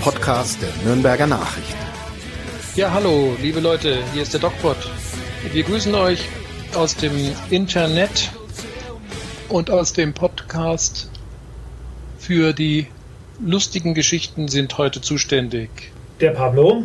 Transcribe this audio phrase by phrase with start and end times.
[0.00, 1.78] Podcast der Nürnberger Nachrichten.
[2.74, 4.76] Ja, hallo, liebe Leute, hier ist der DocPod.
[5.52, 6.24] Wir grüßen euch
[6.74, 7.12] aus dem
[7.50, 8.30] Internet
[9.50, 11.10] und aus dem Podcast
[12.18, 12.86] für die
[13.44, 15.68] lustigen Geschichten sind heute zuständig
[16.20, 16.84] der Pablo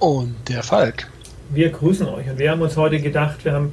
[0.00, 1.08] und der Falk.
[1.50, 3.72] Wir grüßen euch und wir haben uns heute gedacht, wir haben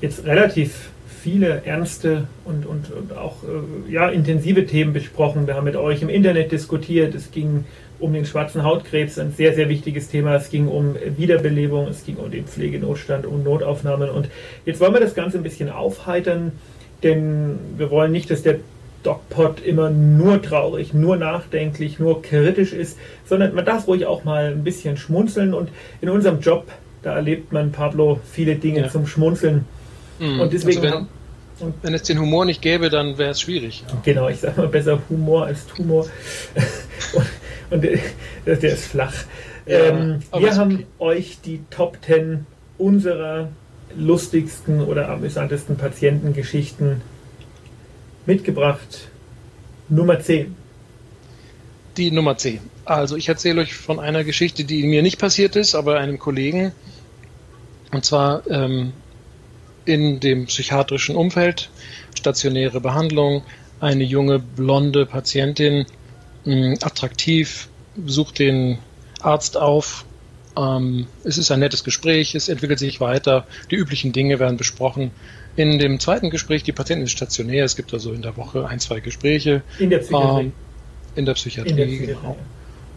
[0.00, 0.91] jetzt relativ
[1.22, 5.46] viele ernste und, und, und auch äh, ja, intensive Themen besprochen.
[5.46, 7.14] Wir haben mit euch im Internet diskutiert.
[7.14, 7.64] Es ging
[8.00, 10.34] um den schwarzen Hautkrebs, ein sehr, sehr wichtiges Thema.
[10.34, 14.10] Es ging um Wiederbelebung, es ging um den Pflegenotstand, um Notaufnahmen.
[14.10, 14.28] Und
[14.66, 16.52] jetzt wollen wir das Ganze ein bisschen aufheitern,
[17.04, 18.56] denn wir wollen nicht, dass der
[19.04, 24.46] DocPod immer nur traurig, nur nachdenklich, nur kritisch ist, sondern man darf ruhig auch mal
[24.46, 25.54] ein bisschen schmunzeln.
[25.54, 26.66] Und in unserem Job,
[27.02, 28.88] da erlebt man, Pablo, viele Dinge ja.
[28.88, 29.64] zum Schmunzeln.
[30.22, 30.40] Mhm.
[30.40, 30.86] Und deswegen.
[30.86, 31.06] Also
[31.58, 33.84] wenn, wenn, es den Humor nicht gäbe, dann wäre es schwierig.
[33.86, 34.00] Ja.
[34.04, 36.06] Genau, ich sage mal besser Humor als Tumor.
[37.14, 37.26] und,
[37.70, 37.98] und der,
[38.56, 39.14] der, ist flach.
[39.66, 40.86] Ja, ähm, wir haben okay.
[40.98, 42.46] euch die Top 10
[42.78, 43.48] unserer
[43.96, 47.02] lustigsten oder amüsantesten Patientengeschichten
[48.26, 49.08] mitgebracht.
[49.88, 50.56] Nummer 10.
[51.96, 52.60] Die Nummer 10.
[52.84, 56.72] Also ich erzähle euch von einer Geschichte, die mir nicht passiert ist, aber einem Kollegen.
[57.92, 58.92] Und zwar ähm,
[59.84, 61.70] in dem psychiatrischen Umfeld,
[62.16, 63.42] stationäre Behandlung,
[63.80, 65.86] eine junge blonde Patientin,
[66.44, 67.68] mh, attraktiv,
[68.06, 68.78] sucht den
[69.20, 70.04] Arzt auf.
[70.56, 75.10] Ähm, es ist ein nettes Gespräch, es entwickelt sich weiter, die üblichen Dinge werden besprochen.
[75.56, 78.80] In dem zweiten Gespräch, die Patientin ist stationär, es gibt also in der Woche ein,
[78.80, 79.62] zwei Gespräche.
[79.78, 80.44] In der Psychiatrie.
[80.44, 80.52] Ähm,
[81.14, 82.36] in der Psychiatrie, in der Psychiatrie genau.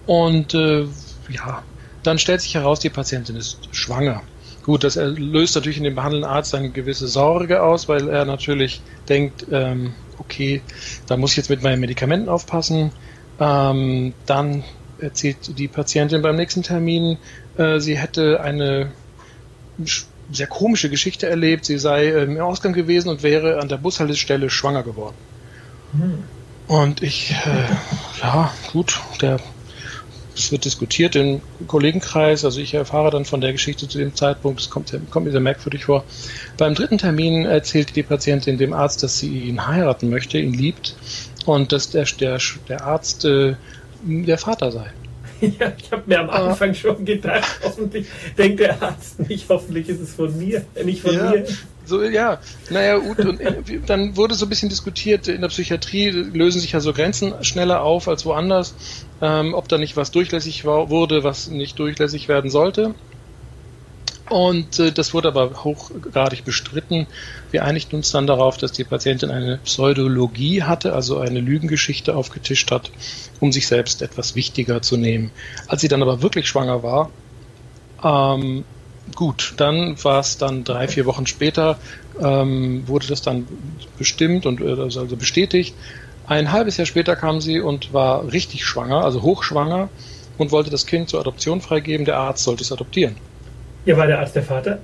[0.06, 0.86] Und äh,
[1.30, 1.64] ja,
[2.04, 4.22] dann stellt sich heraus, die Patientin ist schwanger.
[4.66, 8.82] Gut, das löst natürlich in dem behandelnden Arzt eine gewisse Sorge aus, weil er natürlich
[9.08, 10.64] denkt, ähm, okay,
[11.06, 12.92] da muss ich jetzt mit meinen Medikamenten aufpassen.
[13.40, 14.64] Ähm, dann
[14.98, 17.20] erzählt die Patientin beim nächsten Termin,
[17.58, 18.92] äh, sie hätte eine
[20.32, 21.66] sehr komische Geschichte erlebt.
[21.66, 25.16] Sie sei äh, im Ausgang gewesen und wäre an der Bushaltestelle schwanger geworden.
[25.92, 26.24] Hm.
[26.68, 29.40] Und ich, äh, ja, gut, der
[30.36, 34.60] es wird diskutiert im Kollegenkreis, also ich erfahre dann von der Geschichte zu dem Zeitpunkt,
[34.60, 36.04] es kommt, kommt mir sehr merkwürdig vor.
[36.58, 40.96] Beim dritten Termin erzählt die Patientin dem Arzt, dass sie ihn heiraten möchte, ihn liebt
[41.46, 43.56] und dass der, der, der Arzt äh,
[44.04, 44.92] der Vater sei.
[45.42, 48.08] Ja, ich habe mir am Anfang schon gedacht, hoffentlich
[48.38, 51.46] denkt der Arzt nicht, hoffentlich ist es von mir, nicht von ja, mir.
[51.86, 53.40] So, ja, naja, gut, und
[53.88, 57.82] dann wurde so ein bisschen diskutiert, in der Psychiatrie lösen sich ja so Grenzen schneller
[57.82, 58.76] auf als woanders,
[59.22, 62.96] ähm, ob da nicht was durchlässig war, wurde, was nicht durchlässig werden sollte.
[64.30, 67.08] Und äh, das wurde aber hochgradig bestritten.
[67.52, 72.72] Wir einigten uns dann darauf, dass die Patientin eine Pseudologie hatte, also eine Lügengeschichte aufgetischt
[72.72, 72.92] hat,
[73.40, 75.32] um sich selbst etwas wichtiger zu nehmen.
[75.68, 77.12] Als sie dann aber wirklich schwanger war,
[78.04, 78.66] ähm,
[79.16, 81.80] gut, dann war es dann drei, vier Wochen später,
[82.20, 83.48] ähm, wurde das dann
[83.98, 85.76] bestimmt und äh, also, bestätigt.
[86.28, 89.90] Ein halbes Jahr später kam sie und war richtig schwanger, also hochschwanger
[90.38, 92.06] und wollte das Kind zur Adoption freigeben.
[92.06, 93.16] Der Arzt sollte es adoptieren.
[93.86, 94.80] Ja, war der Arzt der Vater?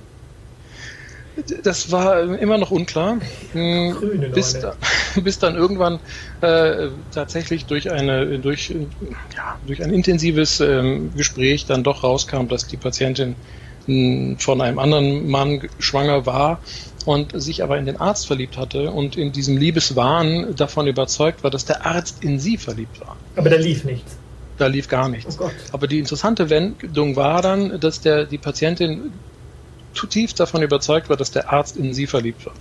[1.64, 3.18] Das war immer noch unklar,
[3.52, 4.76] hm, Grüne bis, da,
[5.22, 5.98] bis dann irgendwann
[6.42, 12.66] äh, tatsächlich durch eine durch ja, durch ein intensives ähm, Gespräch dann doch rauskam, dass
[12.66, 13.34] die Patientin
[13.86, 16.60] von einem anderen Mann schwanger war
[17.04, 21.50] und sich aber in den Arzt verliebt hatte und in diesem Liebeswahn davon überzeugt war,
[21.50, 23.16] dass der Arzt in sie verliebt war.
[23.36, 24.16] Aber da lief nichts.
[24.58, 25.38] Da lief gar nichts.
[25.40, 29.12] Oh aber die interessante Wendung war dann, dass der, die Patientin
[29.94, 32.54] zutiefst davon überzeugt war, dass der Arzt in sie verliebt war.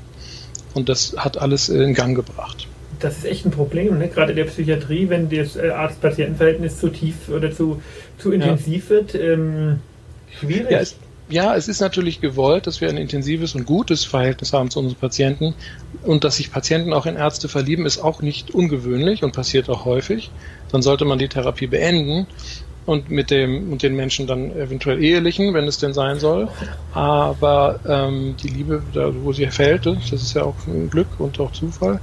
[0.74, 2.68] Und das hat alles in Gang gebracht.
[3.00, 4.10] Das ist echt ein Problem, ne?
[4.10, 7.82] gerade in der Psychiatrie, wenn das äh, Arzt-Patienten-Verhältnis zu tief oder zu,
[8.18, 8.90] zu intensiv ja.
[8.90, 9.16] wird.
[9.16, 9.80] Ähm,
[10.40, 10.72] schwierig.
[10.72, 10.96] Ja, es,
[11.32, 14.98] ja, es ist natürlich gewollt, dass wir ein intensives und gutes Verhältnis haben zu unseren
[14.98, 15.56] Patienten.
[16.04, 19.86] Und dass sich Patienten auch in Ärzte verlieben, ist auch nicht ungewöhnlich und passiert auch
[19.86, 20.32] häufig.
[20.72, 22.28] Dann sollte man die Therapie beenden
[22.86, 26.50] und mit dem und den Menschen dann eventuell ehelichen, wenn es denn sein soll.
[26.94, 31.40] Aber ähm, die Liebe, da wo sie fällt, das ist ja auch ein Glück und
[31.40, 32.02] auch Zufall.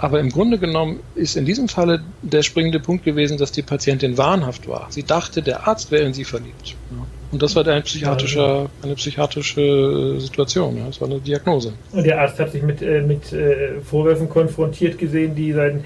[0.00, 4.16] Aber im Grunde genommen ist in diesem Falle der springende Punkt gewesen, dass die Patientin
[4.16, 4.86] wahnhaft war.
[4.88, 6.74] Sie dachte, der Arzt wäre in sie verliebt.
[6.90, 7.06] Ja.
[7.32, 10.86] Und das war eine psychiatrische, eine psychiatrische Situation, ja.
[10.86, 11.74] das war eine Diagnose.
[11.92, 15.84] Und der Arzt hat sich mit, äh, mit äh, Vorwürfen konfrontiert gesehen, die sein,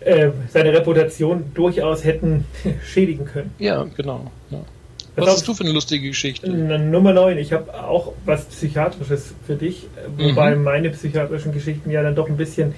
[0.00, 2.44] äh, seine Reputation durchaus hätten
[2.84, 3.52] schädigen können.
[3.60, 4.32] Ja, genau.
[4.50, 4.58] Ja.
[5.14, 6.50] Was, was hast du für eine lustige Geschichte?
[6.50, 7.38] Nummer 9.
[7.38, 9.86] Ich habe auch was Psychiatrisches für dich,
[10.16, 10.64] wobei mhm.
[10.64, 12.74] meine psychiatrischen Geschichten ja dann doch ein bisschen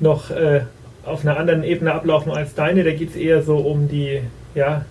[0.00, 0.62] noch äh,
[1.04, 2.84] auf einer anderen Ebene ablaufen als deine.
[2.84, 4.20] Da geht es eher so um die
[4.56, 4.84] ja,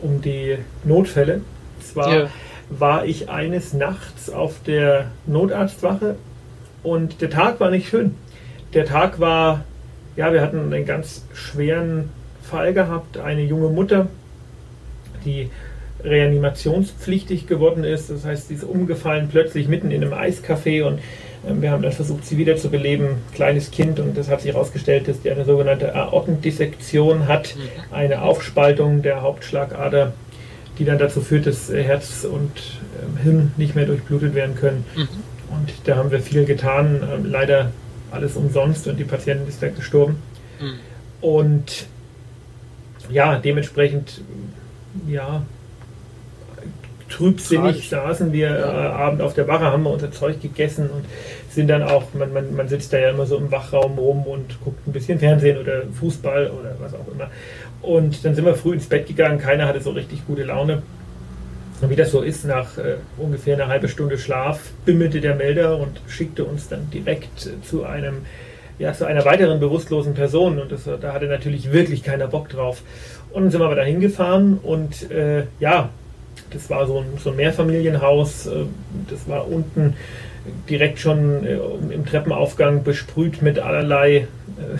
[0.00, 1.42] um die Notfälle.
[1.80, 2.30] Zwar ja.
[2.70, 6.16] war ich eines Nachts auf der Notarztwache
[6.82, 8.14] und der Tag war nicht schön.
[8.74, 9.64] Der Tag war,
[10.16, 12.10] ja, wir hatten einen ganz schweren
[12.42, 13.18] Fall gehabt.
[13.18, 14.08] Eine junge Mutter,
[15.24, 15.50] die
[16.02, 18.10] reanimationspflichtig geworden ist.
[18.10, 21.00] Das heißt, sie ist umgefallen plötzlich mitten in einem Eiscafé und
[21.44, 23.16] wir haben dann versucht, sie wieder zu beleben.
[23.34, 27.94] Kleines Kind und das hat sich herausgestellt, dass sie eine sogenannte Aortendissektion hat, mhm.
[27.94, 30.12] eine Aufspaltung der Hauptschlagader,
[30.78, 32.50] die dann dazu führt, dass Herz und
[33.02, 34.84] ähm, Hirn nicht mehr durchblutet werden können.
[34.96, 35.08] Mhm.
[35.50, 37.72] Und da haben wir viel getan, ähm, leider
[38.10, 40.16] alles umsonst und die Patientin ist weggestorben.
[40.60, 40.74] Mhm.
[41.20, 41.86] Und
[43.10, 44.20] ja, dementsprechend,
[45.06, 45.42] ja,
[47.08, 51.04] trübsinnig saßen wir äh, Abend auf der Wache, haben wir unser Zeug gegessen und
[51.50, 54.60] sind dann auch, man, man, man sitzt da ja immer so im Wachraum rum und
[54.62, 57.30] guckt ein bisschen Fernsehen oder Fußball oder was auch immer.
[57.82, 60.82] Und dann sind wir früh ins Bett gegangen, keiner hatte so richtig gute Laune.
[61.80, 65.78] Und wie das so ist, nach äh, ungefähr einer halben Stunde Schlaf bimmelte der Melder
[65.78, 68.22] und schickte uns dann direkt äh, zu einem
[68.78, 72.82] ja, zu einer weiteren bewusstlosen Person und das, da hatte natürlich wirklich keiner Bock drauf.
[73.32, 75.90] Und dann sind wir aber da hingefahren und äh, ja,
[76.50, 78.64] das war so ein, so ein Mehrfamilienhaus, äh,
[79.10, 79.94] das war unten
[80.68, 81.58] direkt schon äh,
[81.92, 84.26] im Treppenaufgang besprüht mit allerlei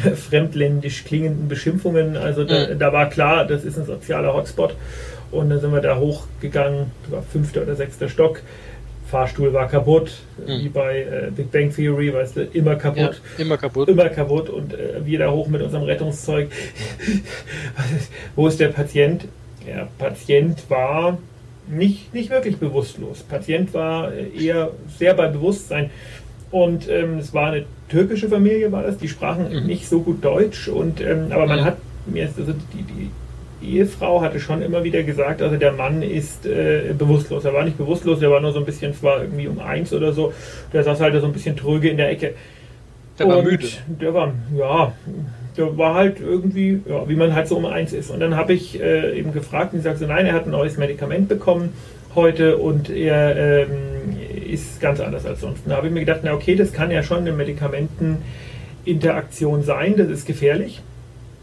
[0.05, 2.17] äh, fremdländisch klingenden Beschimpfungen.
[2.17, 4.75] Also da, da, war klar, das ist ein sozialer Hotspot.
[5.31, 8.41] Und dann sind wir da hochgegangen, das war fünfter oder sechster Stock.
[9.11, 10.61] Fahrstuhl war kaputt, mhm.
[10.61, 13.21] wie bei äh, Big Bang Theory, weißt du, immer kaputt.
[13.37, 13.89] Ja, immer kaputt.
[13.89, 16.51] Immer kaputt und äh, wir da hoch mit unserem Rettungszeug.
[18.37, 19.25] Wo ist der Patient?
[19.67, 21.19] Der Patient war
[21.71, 23.23] nicht, nicht wirklich bewusstlos.
[23.23, 25.91] Patient war äh, eher sehr bei Bewusstsein.
[26.51, 28.99] Und ähm, es war eine türkische Familie, war das.
[28.99, 29.67] Die sprachen mhm.
[29.67, 30.69] nicht so gut Deutsch.
[30.69, 31.65] Und, ähm, aber man mhm.
[31.65, 31.77] hat
[32.07, 33.11] mir, also die, die
[33.63, 37.45] Ehefrau hatte schon immer wieder gesagt, also der Mann ist äh, bewusstlos.
[37.45, 39.93] Er war nicht bewusstlos, er war nur so ein bisschen, es war irgendwie um eins
[39.93, 40.33] oder so.
[40.73, 42.35] Der saß halt so ein bisschen tröge in der Ecke.
[43.19, 43.67] Der und war müde.
[43.89, 44.93] Der war, ja,
[45.59, 48.11] der war halt irgendwie, ja, wie man halt so um eins ist.
[48.11, 50.79] Und dann habe ich äh, eben gefragt und sie sagte, nein, er hat ein neues
[50.79, 51.73] Medikament bekommen
[52.15, 53.69] heute und er ähm,
[54.51, 55.63] ist ganz anders als sonst.
[55.67, 60.09] Da habe ich mir gedacht, na okay, das kann ja schon eine Medikamenteninteraktion sein, das
[60.09, 60.81] ist gefährlich.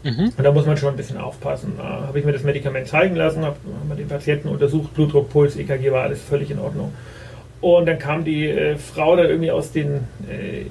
[0.02, 0.32] Mhm.
[0.36, 1.74] Und da muss man schon ein bisschen aufpassen.
[1.76, 3.56] Da habe ich mir das Medikament zeigen lassen, habe
[3.88, 6.92] hab den Patienten untersucht, Blutdruck, Puls, EKG war alles völlig in Ordnung.
[7.60, 10.66] Und dann kam die äh, Frau da irgendwie aus den äh,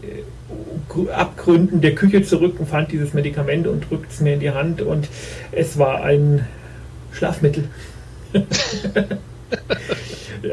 [1.11, 4.81] Abgründen der Küche zurück und fand dieses Medikament und drückt es mir in die Hand
[4.81, 5.09] und
[5.51, 6.47] es war ein
[7.11, 7.65] Schlafmittel.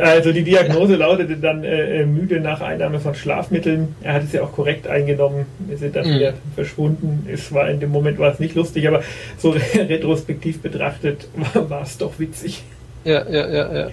[0.01, 3.95] also die Diagnose lautete dann äh, äh, müde nach Einnahme von Schlafmitteln.
[4.03, 5.47] Er hat es ja auch korrekt eingenommen.
[5.59, 6.15] Wir sind dann mhm.
[6.15, 7.27] wieder verschwunden.
[7.31, 9.03] Es war in dem Moment war es nicht lustig, aber
[9.39, 12.63] so retrospektiv betrachtet war, war es doch witzig.
[13.05, 13.91] Ja, ja, ja, ja.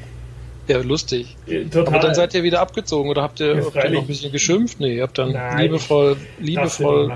[0.69, 1.36] Ja, lustig.
[1.71, 1.88] Total.
[1.88, 4.31] Aber dann seid ihr wieder abgezogen oder habt ihr, ja, habt ihr noch ein bisschen
[4.31, 4.80] geschimpft?
[4.80, 7.12] Nee, ihr habt dann Nein, liebevoll, liebevoll.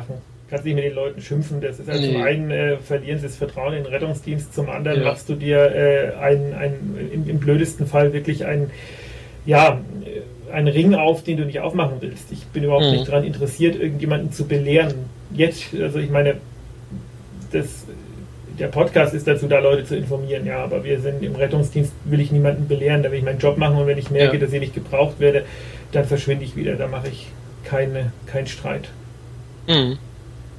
[0.49, 1.61] Kannst nicht mit den Leuten schimpfen.
[1.61, 2.13] Das ist also nee.
[2.13, 5.05] zum einen äh, verlieren sie das Vertrauen in den Rettungsdienst, zum anderen ja.
[5.05, 8.71] machst du dir äh, ein, ein, im, im, blödesten Fall wirklich ein,
[9.45, 9.79] ja,
[10.51, 12.31] einen Ring auf, den du nicht aufmachen willst.
[12.31, 12.91] Ich bin überhaupt mhm.
[12.91, 14.95] nicht daran interessiert, irgendjemanden zu belehren.
[15.31, 16.37] Jetzt, also ich meine,
[17.51, 17.82] das
[18.59, 22.19] der Podcast ist dazu da, Leute zu informieren, ja, aber wir sind im Rettungsdienst, will
[22.19, 24.43] ich niemanden belehren, da will ich meinen Job machen und wenn ich merke, ja.
[24.43, 25.45] dass ich nicht gebraucht werde,
[25.91, 27.27] dann verschwinde ich wieder, da mache ich
[27.63, 28.89] keine, keinen Streit.
[29.67, 29.97] Mhm.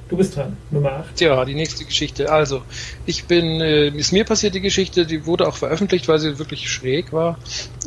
[0.07, 1.19] Du bist dran, Nummer 8.
[1.21, 2.31] Ja, die nächste Geschichte.
[2.31, 2.61] Also,
[3.07, 6.69] ich bin, äh, ist mir passiert die Geschichte, die wurde auch veröffentlicht, weil sie wirklich
[6.69, 7.39] schräg war.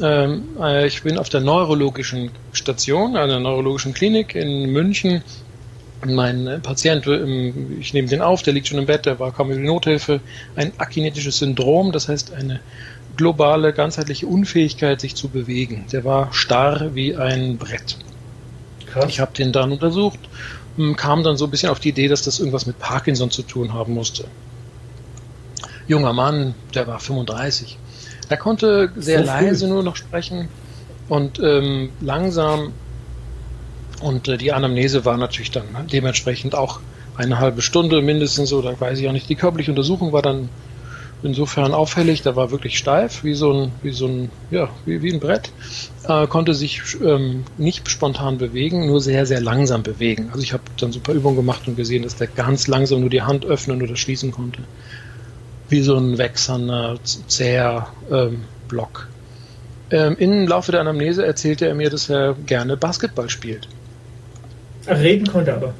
[0.02, 5.22] Ähm, äh, ich bin auf der neurologischen Station, einer neurologischen Klinik in München
[6.06, 9.50] mein äh, Patient, ich nehme den auf, der liegt schon im Bett, der war kaum
[9.50, 10.20] in die Nothilfe,
[10.56, 12.60] ein akinetisches Syndrom, das heißt eine
[13.16, 15.86] globale, ganzheitliche Unfähigkeit, sich zu bewegen.
[15.92, 17.98] Der war starr wie ein Brett.
[18.86, 19.06] Krass.
[19.08, 20.20] Ich habe den dann untersucht,
[20.78, 23.42] ähm, kam dann so ein bisschen auf die Idee, dass das irgendwas mit Parkinson zu
[23.42, 24.24] tun haben musste.
[25.88, 27.78] Junger Mann, der war 35.
[28.28, 30.48] Er konnte sehr so leise nur noch sprechen
[31.08, 32.72] und ähm, langsam
[34.00, 36.80] und äh, die Anamnese war natürlich dann dementsprechend auch
[37.16, 39.28] eine halbe Stunde mindestens oder weiß ich auch nicht.
[39.28, 40.48] Die körperliche Untersuchung war dann
[41.22, 42.22] insofern auffällig.
[42.22, 45.50] Da war wirklich steif, wie so ein, wie so ein, ja, wie, wie ein Brett.
[46.04, 50.28] Äh, konnte sich ähm, nicht spontan bewegen, nur sehr, sehr langsam bewegen.
[50.30, 53.00] Also ich habe dann so ein paar Übungen gemacht und gesehen, dass der ganz langsam
[53.00, 54.62] nur die Hand öffnen oder schließen konnte.
[55.68, 59.08] Wie so ein wechselnder, zäher ähm, Block.
[59.90, 63.68] Ähm, Im Laufe der Anamnese erzählte er mir, dass er gerne Basketball spielt.
[64.88, 65.74] Reden konnte aber.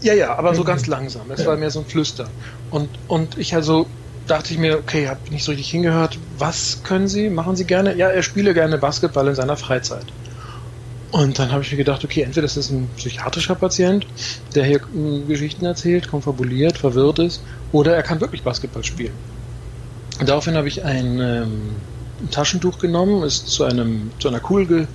[0.00, 1.30] Ja, ja, aber so ganz langsam.
[1.30, 1.46] Es ja.
[1.46, 2.28] war mehr so ein Flüstern.
[2.70, 3.86] Und, und ich also
[4.26, 6.18] dachte ich mir, okay, habe nicht so richtig hingehört.
[6.38, 7.30] Was können Sie?
[7.30, 7.94] Machen Sie gerne?
[7.96, 10.06] Ja, er spiele gerne Basketball in seiner Freizeit.
[11.10, 14.04] Und dann habe ich mir gedacht, okay, entweder ist das ein psychiatrischer Patient,
[14.54, 17.40] der hier äh, Geschichten erzählt, konfabuliert, verwirrt ist,
[17.70, 19.14] oder er kann wirklich Basketball spielen.
[20.18, 21.76] Und daraufhin habe ich ein, ähm,
[22.20, 24.88] ein, Taschentuch genommen, ist zu einem zu einer Kugel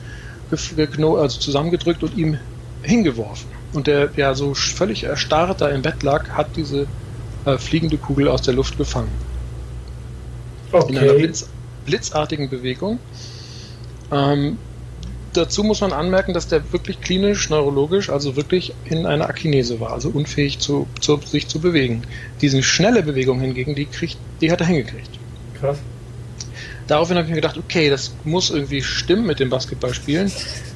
[0.51, 2.38] ge, ge, also zusammengedrückt und ihm
[2.81, 3.58] hingeworfen.
[3.73, 6.88] Und der ja so völlig erstarrt da im Bett lag, hat diese
[7.45, 9.11] äh, fliegende Kugel aus der Luft gefangen.
[10.71, 10.91] Okay.
[10.91, 11.49] In einer Blitz,
[11.85, 12.99] blitzartigen Bewegung.
[14.11, 14.57] Ähm,
[15.33, 19.93] dazu muss man anmerken, dass der wirklich klinisch, neurologisch, also wirklich in einer Akinese war,
[19.93, 22.03] also unfähig zu, zu, sich zu bewegen.
[22.41, 25.09] Diese schnelle Bewegung hingegen, die, kriegt, die hat er hingekriegt.
[25.59, 25.77] Krass.
[26.88, 30.31] Daraufhin habe ich mir gedacht, okay, das muss irgendwie stimmen mit dem Basketballspielen.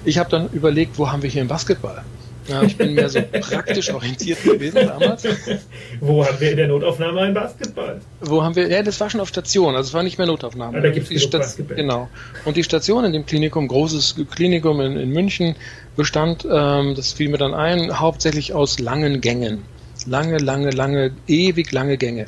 [0.05, 2.03] Ich habe dann überlegt, wo haben wir hier einen Basketball?
[2.47, 5.23] Ja, ich bin mehr so praktisch orientiert gewesen damals.
[5.99, 8.01] Wo haben wir in der Notaufnahme einen Basketball?
[8.21, 8.67] Wo haben wir?
[8.69, 10.77] Ja, das war schon auf Station, also es war nicht mehr Notaufnahme.
[10.77, 11.77] Ah, da gibt's die Basketball.
[11.77, 12.09] Genau.
[12.45, 15.55] Und die Station in dem Klinikum, großes Klinikum in, in München,
[15.95, 19.63] bestand, ähm, das fiel mir dann ein, hauptsächlich aus langen Gängen.
[20.05, 22.25] Lange, lange, lange, ewig lange Gänge.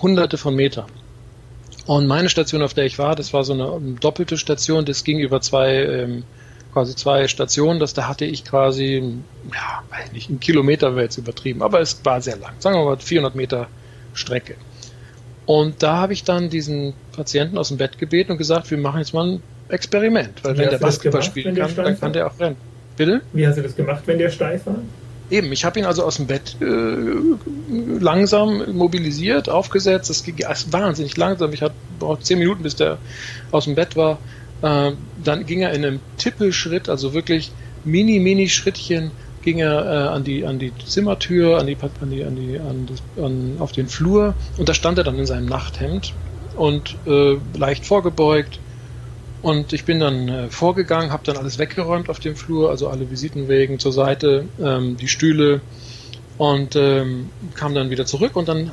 [0.00, 0.86] Hunderte von Metern.
[1.86, 5.18] Und meine Station, auf der ich war, das war so eine doppelte Station, das ging
[5.18, 6.24] über zwei ähm,
[6.72, 9.14] quasi zwei Stationen, das da hatte ich quasi,
[9.52, 12.84] ja, weiß nicht, ein Kilometer wäre jetzt übertrieben, aber es war sehr lang, sagen wir
[12.84, 13.68] mal 400 Meter
[14.14, 14.56] Strecke.
[15.46, 18.98] Und da habe ich dann diesen Patienten aus dem Bett gebeten und gesagt, wir machen
[18.98, 22.26] jetzt mal ein Experiment, weil Wie wenn der Basketball gemacht, spielen kann, dann kann der
[22.26, 22.56] auch rennen.
[22.96, 23.22] Bitte?
[23.32, 24.76] Wie hast du das gemacht, wenn der steif war?
[25.30, 26.64] Eben, ich habe ihn also aus dem Bett äh,
[28.00, 30.10] langsam mobilisiert, aufgesetzt.
[30.10, 30.36] Das ging
[30.70, 31.52] wahnsinnig langsam.
[31.52, 32.98] Ich hatte braucht zehn Minuten, bis der
[33.52, 34.18] aus dem Bett war.
[34.62, 34.92] Äh,
[35.24, 37.52] dann ging er in einem Tippelschritt, also wirklich
[37.84, 39.10] mini, mini Schrittchen,
[39.42, 42.86] ging er äh, an die an die Zimmertür, an die an die an die an,
[42.86, 44.34] das, an auf den Flur.
[44.58, 46.12] Und da stand er dann in seinem Nachthemd
[46.56, 48.58] und äh, leicht vorgebeugt.
[49.42, 53.10] Und ich bin dann äh, vorgegangen, habe dann alles weggeräumt auf dem Flur, also alle
[53.10, 55.62] Visitenwegen zur Seite, ähm, die Stühle.
[56.36, 58.72] Und ähm, kam dann wieder zurück und dann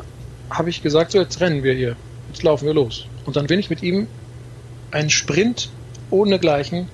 [0.49, 1.97] habe ich gesagt, so jetzt rennen wir hier,
[2.29, 3.07] jetzt laufen wir los.
[3.25, 4.07] Und dann bin ich mit ihm
[4.91, 5.69] einen Sprint
[6.09, 6.87] ohnegleichen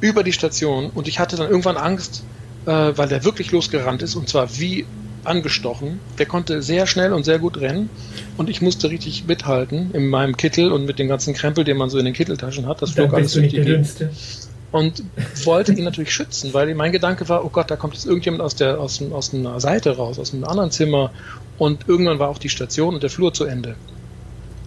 [0.00, 2.24] über die Station und ich hatte dann irgendwann Angst,
[2.66, 4.86] äh, weil der wirklich losgerannt ist und zwar wie
[5.24, 6.00] angestochen.
[6.18, 7.90] Der konnte sehr schnell und sehr gut rennen
[8.36, 11.90] und ich musste richtig mithalten in meinem Kittel und mit dem ganzen Krempel, den man
[11.90, 12.82] so in den Kitteltaschen hat.
[12.82, 13.88] Das flog alles durch die Gegend.
[14.72, 15.02] Und
[15.44, 18.54] wollte ihn natürlich schützen, weil mein Gedanke war, oh Gott, da kommt jetzt irgendjemand aus
[18.54, 21.12] der aus, aus einer Seite raus, aus einem anderen Zimmer
[21.58, 23.76] und irgendwann war auch die Station und der Flur zu Ende.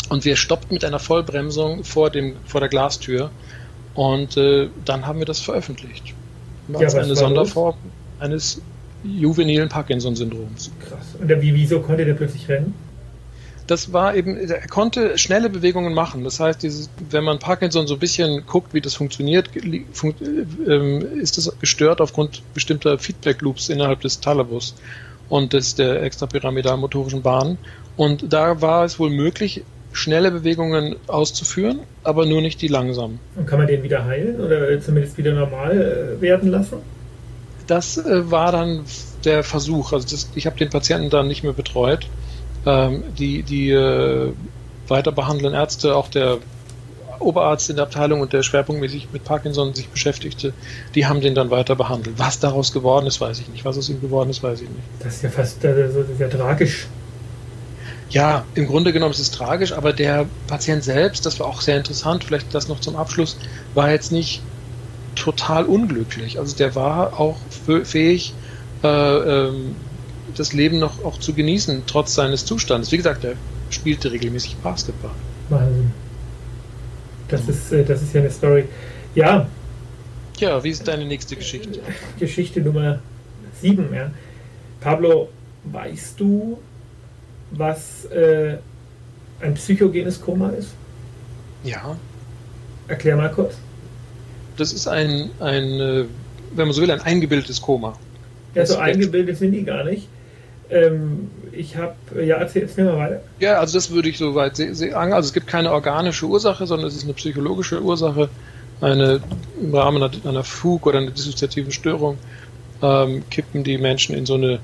[0.10, 3.30] Und wir stoppten mit einer Vollbremsung vor, dem, vor der Glastür
[3.94, 6.14] und äh, dann haben wir das veröffentlicht.
[6.68, 8.24] Ja, als eine Sonderform los?
[8.24, 8.62] eines
[9.04, 10.72] juvenilen Parkinson-Syndroms.
[10.88, 11.16] Krass.
[11.20, 12.74] Und wie, wieso konnte der plötzlich rennen?
[13.66, 16.24] Das war eben, er konnte schnelle Bewegungen machen.
[16.24, 19.52] Das heißt, dieses, wenn man Parkinson so ein bisschen guckt, wie das funktioniert,
[19.94, 20.16] fun
[20.68, 24.74] äh, ist das gestört aufgrund bestimmter Feedback-Loops innerhalb des Thalamus
[25.30, 27.60] und des, der extrapyramidalen motorischen Bahn.
[27.96, 33.20] Und da war es wohl möglich, schnelle Bewegungen auszuführen, aber nur nicht die langsamen.
[33.36, 36.78] Und kann man den wieder heilen oder zumindest wieder normal äh, werden lassen?
[37.68, 38.86] Das äh, war dann
[39.26, 39.94] der Versuch.
[39.94, 42.08] Also das, ich habe den Patienten dann nicht mehr betreut.
[42.66, 44.34] Ähm, die die äh,
[44.88, 46.40] weiter behandelnden Ärzte, auch der
[47.20, 50.54] Oberarzt in der Abteilung und der schwerpunktmäßig mit Parkinson sich beschäftigte,
[50.96, 52.18] die haben den dann weiter behandelt.
[52.18, 53.66] Was daraus geworden ist, weiß ich nicht.
[53.66, 54.84] Was aus ihm geworden ist, weiß ich nicht.
[55.00, 56.88] Das ist ja fast äh, das ist ja tragisch.
[58.10, 61.78] Ja, im Grunde genommen ist es tragisch, aber der Patient selbst, das war auch sehr
[61.78, 63.38] interessant, vielleicht das noch zum Abschluss,
[63.76, 64.42] war jetzt nicht
[65.16, 66.40] total unglücklich.
[66.40, 67.38] Also der war auch
[67.84, 68.34] fähig,
[68.84, 69.76] äh, ähm,
[70.36, 72.92] das Leben noch auch zu genießen, trotz seines Zustandes.
[72.92, 73.34] Wie gesagt, er
[73.70, 75.12] spielte regelmäßig Basketball.
[75.50, 75.92] Wahnsinn.
[77.28, 78.66] Das ist, äh, das ist ja eine Story.
[79.14, 79.48] Ja.
[80.40, 81.80] Ja, wie ist deine nächste Geschichte?
[82.20, 83.00] Geschichte Nummer
[83.62, 84.12] 7, ja.
[84.80, 85.30] Pablo,
[85.66, 86.58] weißt du,
[87.52, 88.58] was äh,
[89.42, 90.70] ein psychogenes Koma ist?
[91.64, 91.98] Ja.
[92.88, 93.56] Erklär mal kurz.
[94.58, 96.06] Das ist ein, ein äh,
[96.56, 97.98] wenn man so will, ein eingebildetes Koma.
[98.56, 100.08] Ja, so eingebildet sind die gar nicht.
[100.70, 103.22] Ähm, ich habe, ja, erzähl, erzähl mal weiter.
[103.40, 105.14] Ja, also das würde ich soweit sagen.
[105.14, 108.30] Also es gibt keine organische Ursache, sondern es ist eine psychologische Ursache.
[108.82, 109.20] Eine,
[109.62, 112.18] Im Rahmen einer Fug oder einer dissoziativen Störung
[112.82, 114.60] ähm, kippen die Menschen in so eine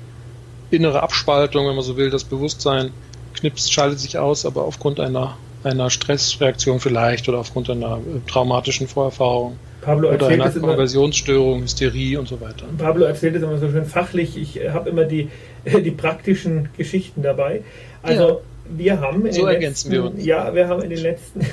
[0.70, 2.90] innere Abspaltung, wenn man so will, das Bewusstsein
[3.38, 8.88] knipst, schaltet sich aus, aber aufgrund einer, einer Stressreaktion vielleicht oder aufgrund einer äh, traumatischen
[8.88, 9.58] Vorerfahrung.
[9.82, 12.66] Pablo oder einer Konversionsstörung, Hysterie und so weiter.
[12.76, 14.36] Pablo erzählt es immer so schön fachlich.
[14.36, 15.28] Ich habe immer die,
[15.64, 17.62] die praktischen Geschichten dabei.
[18.02, 20.24] Also wir haben so ergänzen letzten, wir uns.
[20.24, 21.40] Ja, wir haben in den letzten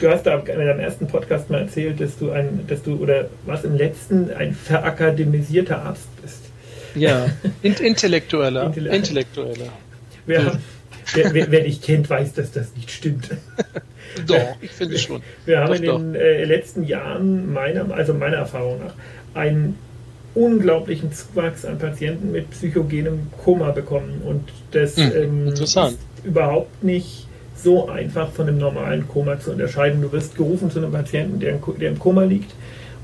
[0.00, 3.28] Du hast da in deinem ersten Podcast mal erzählt, dass du ein, dass du oder
[3.44, 6.39] was im letzten ein verakademisierter Arzt bist.
[6.94, 7.26] Ja,
[7.62, 8.66] intellektueller.
[8.66, 8.92] Intellektueller.
[8.96, 9.72] Intellektueller.
[10.26, 10.58] Wer,
[11.14, 13.28] wer, wer, wer dich kennt, weiß, dass das nicht stimmt.
[14.26, 15.22] Doch, ich finde schon.
[15.46, 18.94] Wir haben Doch, in den äh, letzten Jahren, meiner, also meiner Erfahrung nach,
[19.34, 19.78] einen
[20.34, 24.22] unglaublichen Zuwachs an Patienten mit psychogenem Koma bekommen.
[24.24, 25.78] Und das Hm, ähm, ist
[26.24, 30.02] überhaupt nicht so einfach von einem normalen Koma zu unterscheiden.
[30.02, 32.52] Du wirst gerufen zu einem Patienten, der, der im Koma liegt.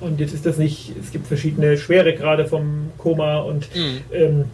[0.01, 4.01] Und jetzt ist das nicht, es gibt verschiedene Schweregrade vom Koma und Mhm.
[4.13, 4.45] ähm,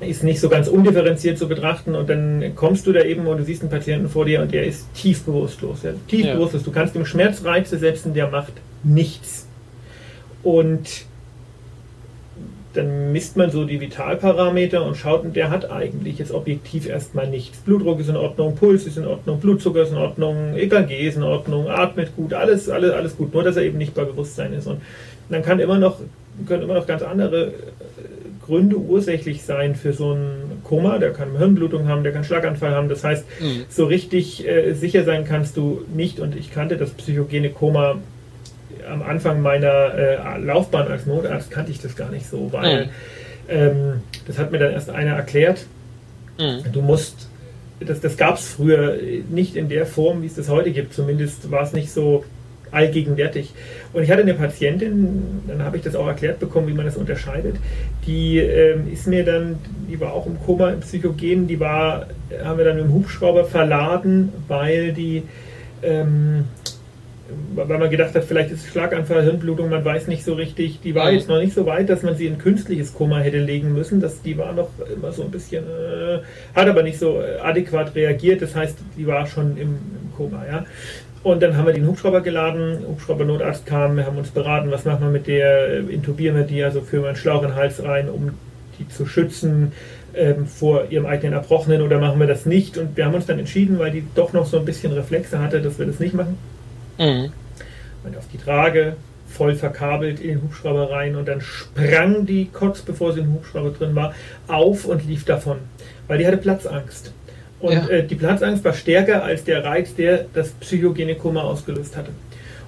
[0.00, 3.44] ist nicht so ganz undifferenziert zu betrachten und dann kommst du da eben und du
[3.44, 5.82] siehst einen Patienten vor dir und der ist tief bewusstlos.
[5.84, 5.92] Ja?
[6.08, 6.34] Tief Ja.
[6.34, 6.64] bewusstlos.
[6.64, 8.52] Du kannst ihm Schmerzreize setzen, der macht
[8.84, 9.46] nichts.
[10.42, 11.06] Und
[12.76, 17.28] dann misst man so die Vitalparameter und schaut, und der hat eigentlich jetzt objektiv erstmal
[17.28, 17.58] nichts.
[17.58, 21.22] Blutdruck ist in Ordnung, Puls ist in Ordnung, Blutzucker ist in Ordnung, EKG ist in
[21.22, 24.66] Ordnung, atmet gut, alles, alles, alles gut, nur dass er eben nicht bei Bewusstsein ist.
[24.66, 24.80] Und
[25.28, 26.00] dann kann immer noch,
[26.46, 27.50] können immer noch ganz andere äh,
[28.46, 30.98] Gründe ursächlich sein für so ein Koma.
[30.98, 32.88] Der kann Hirnblutung haben, der kann Schlaganfall haben.
[32.88, 33.64] Das heißt, Mhm.
[33.68, 36.20] so richtig äh, sicher sein kannst du nicht.
[36.20, 37.96] Und ich kannte das psychogene Koma
[38.88, 42.90] am Anfang meiner äh, Laufbahn als Notarzt, kannte ich das gar nicht so, weil Mhm.
[43.48, 43.92] ähm,
[44.26, 45.66] das hat mir dann erst einer erklärt.
[46.38, 46.72] Mhm.
[46.72, 47.28] Du musst,
[47.80, 48.96] das, das gab es früher
[49.28, 50.94] nicht in der Form, wie es das heute gibt.
[50.94, 52.24] Zumindest war es nicht so
[52.72, 53.52] allgegenwärtig.
[53.92, 56.96] Und ich hatte eine Patientin, dann habe ich das auch erklärt bekommen, wie man das
[56.96, 57.56] unterscheidet.
[58.06, 59.56] Die ähm, ist mir dann,
[59.88, 62.06] die war auch im Koma, im Psychogen, die war,
[62.42, 65.22] haben wir dann mit dem Hubschrauber verladen, weil die,
[65.82, 66.44] ähm,
[67.54, 70.80] weil man gedacht hat, vielleicht ist Schlaganfall, Hirnblutung, man weiß nicht so richtig.
[70.82, 73.72] Die war jetzt noch nicht so weit, dass man sie in künstliches Koma hätte legen
[73.72, 74.00] müssen.
[74.00, 76.20] Das, die war noch immer so ein bisschen, äh,
[76.54, 78.42] hat aber nicht so äh, adäquat reagiert.
[78.42, 80.64] Das heißt, die war schon im, im Koma, ja.
[81.22, 85.00] Und dann haben wir den Hubschrauber geladen, Hubschrauber-Notarzt kam, wir haben uns beraten, was machen
[85.00, 87.82] wir mit der, äh, intubieren wir die, also führen wir einen Schlauch in den Hals
[87.82, 88.30] rein, um
[88.78, 89.72] die zu schützen
[90.14, 92.78] ähm, vor ihrem eigenen Erbrochenen oder machen wir das nicht?
[92.78, 95.60] Und wir haben uns dann entschieden, weil die doch noch so ein bisschen Reflexe hatte,
[95.60, 96.38] dass wir das nicht machen.
[96.98, 97.32] Mhm.
[98.04, 98.96] Und auf die Trage,
[99.28, 103.70] voll verkabelt in den Hubschrauber rein und dann sprang die kurz bevor sie im Hubschrauber
[103.70, 104.14] drin war,
[104.46, 105.58] auf und lief davon,
[106.08, 107.12] weil die hatte Platzangst.
[107.60, 107.88] Und Ja.
[107.88, 112.10] äh, die Platzangst war stärker als der Reiz, der das psychogene Koma ausgelöst hatte.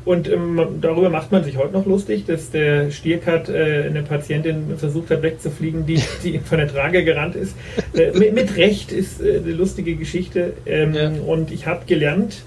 [0.05, 4.79] Und ähm, darüber macht man sich heute noch lustig, dass der Stierkat äh, eine Patientin
[4.79, 7.55] versucht hat wegzufliegen, die, die von der Trage gerannt ist.
[7.95, 10.55] Äh, mit, mit Recht ist äh, eine lustige Geschichte.
[10.65, 11.11] Ähm, Ja.
[11.27, 12.43] Und ich habe gelernt,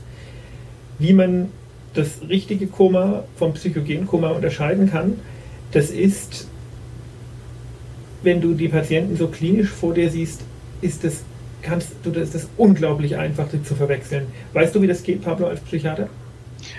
[0.98, 1.50] wie man
[1.94, 5.20] das richtige Koma vom psychogenen Koma unterscheiden kann.
[5.72, 6.48] Das ist,
[8.24, 10.42] wenn du die Patienten so klinisch vor dir siehst,
[10.82, 11.22] ist das,
[11.62, 14.28] kannst du das, das unglaublich einfach die zu verwechseln.
[14.54, 16.08] Weißt du, wie das geht, Pablo, als Psychiater?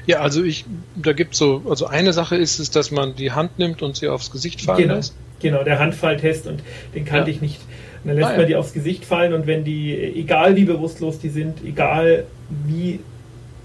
[0.06, 0.64] Ja, also ich,
[0.96, 4.08] da gibt so, also eine Sache ist es, dass man die Hand nimmt und sie
[4.08, 4.94] aufs Gesicht fallen Genau.
[4.94, 5.14] lässt.
[5.40, 6.62] Genau, der Handfalltest und
[6.94, 7.36] den kannte Ja.
[7.36, 7.60] ich nicht.
[8.04, 8.38] Und dann lässt Ah, ja.
[8.38, 12.24] man die aufs Gesicht fallen und wenn die, egal wie bewusstlos die sind, egal
[12.66, 13.00] wie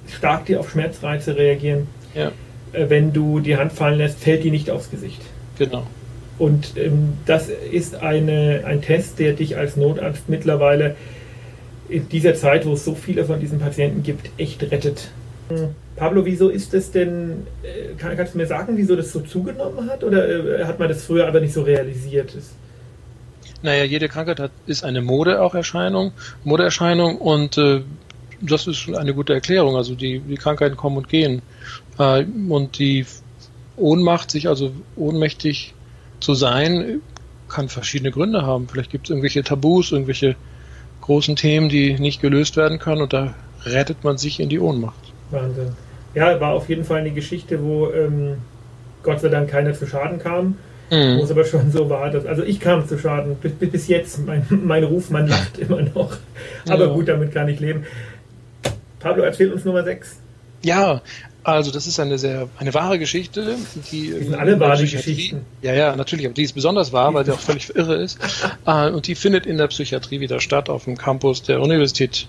[0.10, 2.32] stark die auf Schmerzreize reagieren, Ja,
[2.74, 5.22] äh, wenn du die Hand fallen lässt, fällt die nicht aufs Gesicht.
[5.58, 5.86] genau.
[6.40, 10.96] Und ähm, das ist eine, ein Test, der dich als Notarzt mittlerweile
[11.90, 15.10] in dieser Zeit, wo es so viele von diesen Patienten gibt, echt rettet.
[15.96, 19.90] Pablo, wieso ist das denn, äh, kann, kannst du mir sagen, wieso das so zugenommen
[19.90, 20.04] hat?
[20.04, 22.36] Oder äh, hat man das früher aber nicht so realisiert?
[22.36, 22.52] Das,
[23.64, 26.12] Naja, jede Krankheit hat, ist eine Mode auch Erscheinung,
[26.44, 27.82] Modeerscheinung und äh,
[28.42, 29.76] das ist schon eine gute Erklärung.
[29.76, 31.42] Also die, die Krankheiten kommen und gehen.
[31.98, 33.06] Äh, und die
[33.76, 35.74] Ohnmacht, sich also ohnmächtig
[36.20, 37.02] zu sein,
[37.50, 38.68] kann verschiedene Gründe haben.
[38.68, 40.36] Vielleicht gibt es irgendwelche Tabus, irgendwelche
[41.02, 45.00] großen Themen, die nicht gelöst werden können und da rettet man sich in die Ohnmacht.
[45.32, 45.70] Wahnsinn.
[46.16, 48.38] Ja, war auf jeden Fall eine Geschichte, wo ähm,
[49.04, 50.58] Gott sei Dank keiner zu Schaden kam.
[50.90, 53.88] Wo es aber schon so war, dass, also ich kam zu Schaden, bis, bis bis
[53.90, 56.16] jetzt, mein, mein Ruf, man lacht immer noch.
[56.70, 56.94] Aber Ja.
[56.94, 57.84] gut, damit kann ich leben.
[59.00, 60.20] Pablo, erzähl uns Nummer 6.
[60.64, 61.02] Ja,
[61.44, 63.56] also das ist eine sehr eine wahre Geschichte,
[63.92, 65.46] die Die sind alle in der wahre Psychiatrie- Geschichten.
[65.62, 68.20] Ja, ja, natürlich, aber die ist besonders wahr, weil die auch völlig irre ist.
[68.66, 72.28] Äh, und die findet in der Psychiatrie wieder statt auf dem Campus der Universität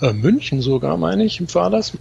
[0.00, 1.92] äh, München sogar, meine ich, war das.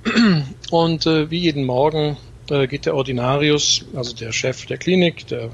[0.69, 2.17] Und äh, wie jeden Morgen
[2.51, 5.49] äh, geht der Ordinarius, also der Chef der Klinik, der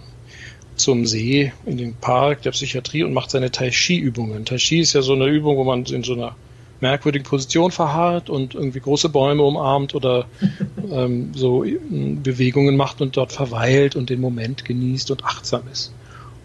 [0.75, 4.43] zum See in den Park der Psychiatrie und macht seine Tai Chi Übungen.
[4.43, 6.35] Tai Chi ist ja so eine Übung, wo man in so einer
[6.81, 10.25] merkwürdigen Position verharrt und irgendwie große Bäume umarmt oder
[10.91, 15.93] ähm, so ähm, Bewegungen macht und dort verweilt und den Moment genießt und achtsam ist.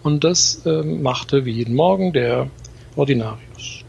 [0.02, 2.48] Und das ähm, machte wie jeden Morgen der
[2.96, 3.84] Ordinarius.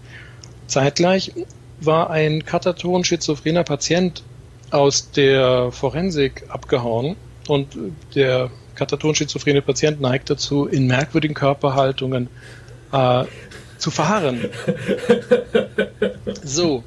[0.68, 1.32] Zeitgleich
[1.80, 4.24] war ein kataton-schizophrener Patient
[4.70, 7.16] aus der Forensik abgehauen
[7.48, 7.78] und
[8.16, 12.30] der kataton-schizophrene Patient neigt dazu, in merkwürdigen Körperhaltungen
[12.92, 13.26] äh,
[13.82, 14.46] zu fahren.
[16.44, 16.84] So.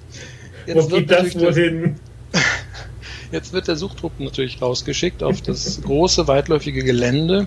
[0.67, 1.97] Jetzt Wo geht das wohin?
[3.33, 7.47] Jetzt wird der Suchtrupp natürlich rausgeschickt auf das große, weitläufige Gelände.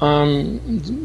[0.00, 0.60] Ähm,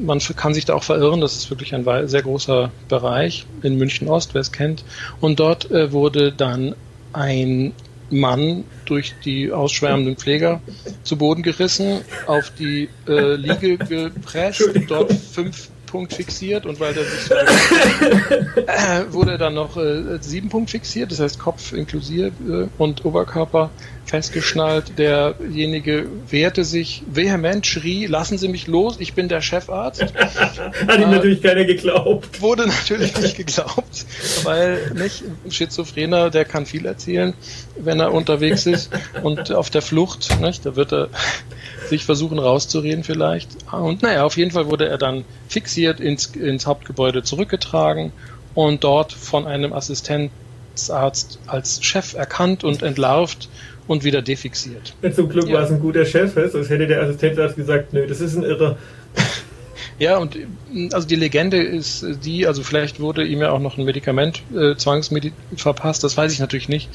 [0.06, 4.08] man kann sich da auch verirren, das ist wirklich ein sehr großer Bereich in München
[4.08, 4.84] Ost, wer es kennt.
[5.20, 6.76] Und dort äh, wurde dann
[7.13, 7.74] ein
[8.10, 10.62] Mann durch die ausschwärmenden Pfleger
[11.04, 17.04] zu Boden gerissen, auf die äh, Liege gepresst, dort fünf Punkt fixiert und weil der
[17.04, 22.67] sich so äh, wurde dann noch äh, sieben Punkt fixiert, das heißt Kopf inklusive äh,
[22.77, 23.69] und Oberkörper
[24.06, 24.97] festgeschnallt.
[24.97, 30.01] Derjenige wehrte sich vehement, schrie, lassen Sie mich los, ich bin der Chefarzt.
[30.15, 32.41] Hat ihm äh, natürlich keiner geglaubt.
[32.41, 34.06] Wurde natürlich nicht geglaubt,
[34.43, 37.34] weil nicht ein Schizophrener, der kann viel erzählen,
[37.75, 38.91] wenn er unterwegs ist
[39.23, 41.10] und auf der Flucht, nicht, da wird er
[41.91, 43.49] sich versuchen rauszureden vielleicht.
[43.71, 48.12] Und naja, auf jeden Fall wurde er dann fixiert ins, ins Hauptgebäude zurückgetragen
[48.56, 53.49] und dort von einem Assistenzarzt als Chef erkannt und entlarvt
[53.88, 54.95] und wieder defixiert.
[55.13, 55.56] Zum Glück ja.
[55.56, 58.77] war es ein guter Chef, sonst hätte der Assistenzarzt gesagt, nö, das ist ein Irrer.
[60.00, 60.38] Ja, und
[60.94, 64.76] also die Legende ist die, also vielleicht wurde ihm ja auch noch ein Medikament äh,
[64.76, 66.89] zwangsmedi verpasst, das weiß ich natürlich nicht,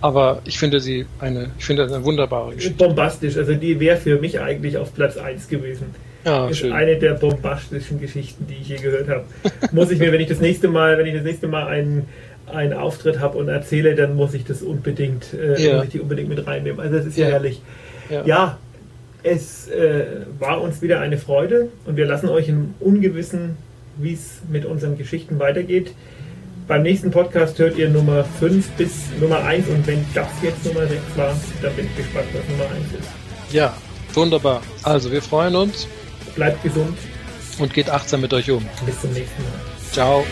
[0.00, 2.76] aber ich finde sie eine, ich finde eine wunderbare Geschichte.
[2.76, 5.94] Bombastisch, also die wäre für mich eigentlich auf Platz 1 gewesen.
[6.24, 6.72] Ja, ist schön.
[6.72, 9.24] eine der bombastischen Geschichten, die ich je gehört habe.
[9.72, 12.06] muss ich mir, wenn ich das nächste Mal, wenn ich das nächste Mal einen
[12.52, 15.76] einen Auftritt habe und erzähle, dann muss ich das unbedingt, äh, ja.
[15.76, 16.80] muss ich die unbedingt mit reinnehmen.
[16.80, 17.62] Also das ist ja, ja herrlich.
[18.10, 18.24] Ja.
[18.24, 18.58] ja,
[19.22, 23.56] es äh, war uns wieder eine Freude und wir lassen euch im Ungewissen,
[23.96, 25.94] wie es mit unseren Geschichten weitergeht.
[26.68, 30.86] Beim nächsten Podcast hört ihr Nummer 5 bis Nummer 1 und wenn das jetzt Nummer
[30.86, 33.52] 6 war, dann bin ich gespannt, was Nummer 1 ist.
[33.52, 33.74] Ja,
[34.14, 34.62] wunderbar.
[34.84, 35.88] Also wir freuen uns.
[36.36, 36.96] Bleibt gesund.
[37.58, 38.64] Und geht achtsam mit euch um.
[38.86, 39.52] Bis zum nächsten Mal.
[39.90, 40.24] Ciao.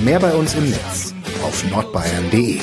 [0.00, 2.58] Mehr bei uns im Netz auf nordbayern.de